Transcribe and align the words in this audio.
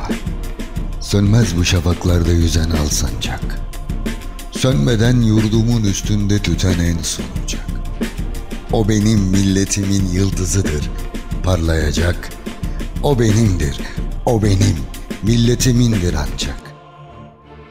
korkma. 0.00 0.16
Sönmez 1.00 1.56
bu 1.56 1.64
şafaklarda 1.64 2.32
yüzen 2.32 2.70
al 2.70 2.88
sancak. 2.88 3.60
Sönmeden 4.50 5.20
yurdumun 5.20 5.84
üstünde 5.84 6.38
tüten 6.38 6.78
en 6.78 6.98
sunacak. 7.02 7.66
O 8.72 8.88
benim 8.88 9.20
milletimin 9.20 10.08
yıldızıdır, 10.12 10.90
parlayacak. 11.42 12.30
O 13.02 13.18
benimdir, 13.18 13.80
o 14.26 14.42
benim, 14.42 14.76
milletimindir 15.22 16.14
ancak. 16.14 16.60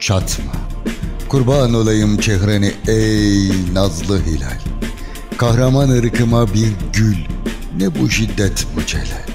Çatma, 0.00 0.52
kurban 1.28 1.74
olayım 1.74 2.18
çehreni 2.18 2.72
ey 2.88 3.50
nazlı 3.74 4.24
hilal. 4.24 4.60
Kahraman 5.36 5.88
ırkıma 5.88 6.54
bir 6.54 6.72
gül, 6.92 7.16
ne 7.78 8.00
bu 8.00 8.10
şiddet 8.10 8.66
bu 8.76 8.86
celal. 8.86 9.29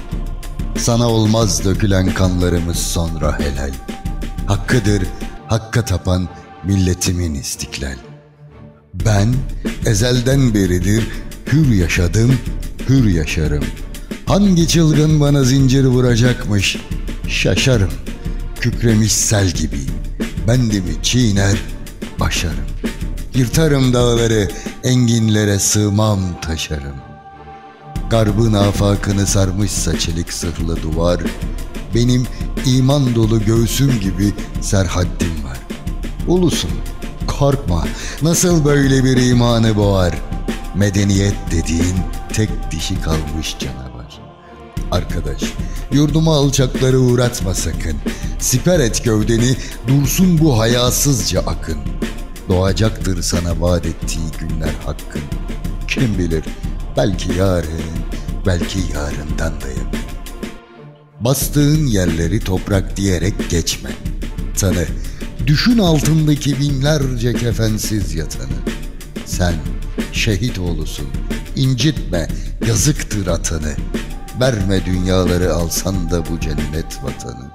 Sana 0.78 1.08
olmaz 1.08 1.64
dökülen 1.64 2.14
kanlarımız 2.14 2.78
sonra 2.78 3.38
helal. 3.38 3.72
Hakkıdır, 4.46 5.02
hakka 5.46 5.84
tapan 5.84 6.28
milletimin 6.64 7.34
istiklal. 7.34 7.96
Ben 8.94 9.34
ezelden 9.86 10.54
beridir 10.54 11.08
hür 11.52 11.74
yaşadım, 11.74 12.38
hür 12.88 13.08
yaşarım. 13.08 13.64
Hangi 14.26 14.68
çılgın 14.68 15.20
bana 15.20 15.44
zincir 15.44 15.84
vuracakmış, 15.84 16.76
şaşarım. 17.28 17.90
Kükremiş 18.60 19.12
sel 19.12 19.48
gibi, 19.48 19.80
bendimi 20.48 21.02
çiğner, 21.02 21.56
başarım. 22.20 22.66
Yırtarım 23.34 23.94
dağları, 23.94 24.48
enginlere 24.84 25.58
sığmam 25.58 26.20
taşarım. 26.42 27.15
Garbın 28.10 28.52
afakını 28.52 29.26
sarmışsa 29.26 29.98
çelik 29.98 30.32
sırlı 30.32 30.82
duvar, 30.82 31.20
benim 31.94 32.26
iman 32.66 33.14
dolu 33.14 33.44
göğsüm 33.44 34.00
gibi 34.00 34.34
serhaddim 34.60 35.44
var. 35.44 35.58
Ulusun, 36.26 36.70
korkma, 37.26 37.84
nasıl 38.22 38.64
böyle 38.64 39.04
bir 39.04 39.16
imanı 39.16 39.76
boğar? 39.76 40.14
Medeniyet 40.74 41.34
dediğin 41.50 41.96
tek 42.32 42.50
dişi 42.70 43.00
kalmış 43.02 43.56
canavar. 43.58 44.20
Arkadaş, 44.90 45.42
yurduma 45.92 46.36
alçakları 46.36 46.98
uğratma 46.98 47.54
sakın. 47.54 47.96
Siper 48.38 48.80
et 48.80 49.04
gövdeni, 49.04 49.56
dursun 49.88 50.38
bu 50.38 50.58
hayasızca 50.58 51.40
akın. 51.40 51.78
Doğacaktır 52.48 53.22
sana 53.22 53.60
vaat 53.60 53.86
ettiği 53.86 54.30
günler 54.38 54.74
hakkın. 54.84 55.22
Kim 55.88 56.18
bilir, 56.18 56.44
belki 56.96 57.32
yarın, 57.32 57.80
belki 58.46 58.78
yarından 58.94 59.60
da 59.60 59.68
yakın. 59.68 60.00
Bastığın 61.20 61.86
yerleri 61.86 62.40
toprak 62.40 62.96
diyerek 62.96 63.50
geçme. 63.50 63.90
Tanı, 64.58 64.84
düşün 65.46 65.78
altındaki 65.78 66.60
binlerce 66.60 67.34
kefensiz 67.34 68.14
yatanı. 68.14 68.56
Sen 69.26 69.54
şehit 70.12 70.58
oğlusun, 70.58 71.06
incitme, 71.56 72.28
yazıktır 72.66 73.26
atanı. 73.26 73.74
Verme 74.40 74.86
dünyaları 74.86 75.54
alsan 75.54 76.10
da 76.10 76.26
bu 76.26 76.40
cennet 76.40 77.04
vatanı. 77.04 77.50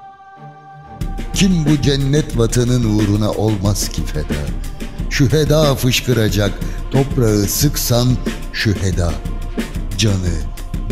Kim 1.34 1.66
bu 1.66 1.82
cennet 1.82 2.38
vatanın 2.38 2.84
uğruna 2.84 3.32
olmaz 3.32 3.90
ki 3.90 4.02
feda? 4.06 4.42
Şüheda 5.10 5.76
fışkıracak, 5.76 6.52
toprağı 6.92 7.44
sıksan 7.44 8.08
şüheda. 8.54 9.14
Canı, 10.02 10.38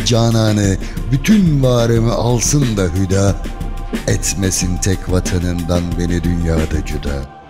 cananı, 0.06 0.78
bütün 1.12 1.64
varımı 1.64 2.14
alsın 2.14 2.78
da 2.78 2.84
hüda. 2.84 3.36
Etmesin 4.08 4.78
tek 4.78 5.12
vatanından 5.12 5.84
beni 6.00 6.24
dünyada 6.24 6.86
cüda. 6.86 7.42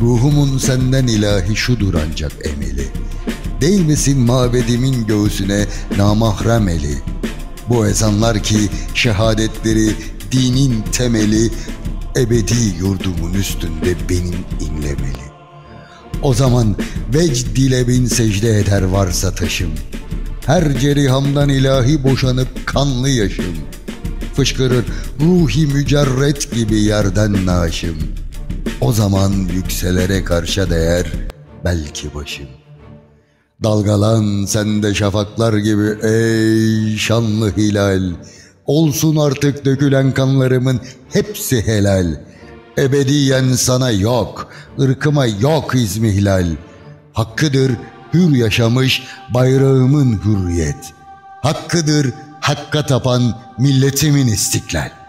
Ruhumun 0.00 0.58
senden 0.58 1.06
ilahi 1.06 1.56
şudur 1.56 1.94
ancak 1.94 2.32
emeli. 2.44 2.88
Değmesin 3.60 4.18
mabedimin 4.18 5.06
göğsüne 5.06 5.66
namahrem 5.96 6.68
eli. 6.68 6.98
Bu 7.68 7.86
ezanlar 7.86 8.42
ki 8.42 8.68
şehadetleri 8.94 9.90
dinin 10.32 10.82
temeli 10.92 11.50
ebedi 12.16 12.76
yurdumun 12.78 13.34
üstünde 13.34 14.08
benim 14.08 14.44
inlemeli. 14.60 15.32
O 16.22 16.34
zaman 16.34 16.76
vecd 17.14 17.56
dile 17.56 17.88
bin 17.88 18.06
secde 18.06 18.58
eder 18.58 18.82
varsa 18.82 19.34
taşım. 19.34 19.70
Her 20.46 20.78
cerihamdan 20.78 21.48
ilahi 21.48 22.04
boşanıp 22.04 22.66
kanlı 22.66 23.08
yaşım. 23.08 23.56
Fışkırır 24.34 24.84
ruhi 25.20 25.66
mücerret 25.66 26.54
gibi 26.54 26.80
yerden 26.80 27.46
naşım. 27.46 27.96
O 28.80 28.92
zaman 28.92 29.32
yükselere 29.54 30.24
karşı 30.24 30.70
değer 30.70 31.12
belki 31.64 32.14
başım. 32.14 32.46
Dalgalan 33.64 34.44
sen 34.44 34.82
de 34.82 34.94
şafaklar 34.94 35.54
gibi 35.54 36.06
ey 36.06 36.96
şanlı 36.96 37.56
hilal. 37.56 38.02
Olsun 38.66 39.16
artık 39.16 39.64
dökülen 39.64 40.12
kanlarımın 40.12 40.80
hepsi 41.12 41.66
helal. 41.66 42.06
Ebediyen 42.78 43.52
sana 43.52 43.90
yok, 43.90 44.52
ırkıma 44.80 45.26
yok 45.26 45.74
izmihlal. 45.74 46.46
Hakkıdır 47.12 47.72
hür 48.14 48.36
yaşamış 48.36 49.02
bayrağımın 49.28 50.20
hürriyet. 50.24 50.92
Hakkıdır 51.42 52.12
hakka 52.40 52.86
tapan 52.86 53.38
milletimin 53.58 54.26
istiklal. 54.26 55.01